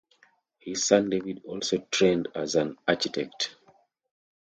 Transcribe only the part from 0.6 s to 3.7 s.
son David also trained as an architect.